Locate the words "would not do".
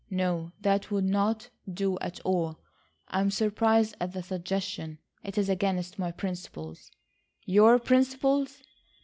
0.89-1.99